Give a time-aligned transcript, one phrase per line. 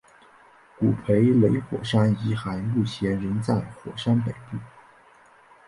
[0.79, 4.57] 古培雷火山遗骸目前仍在火山北部。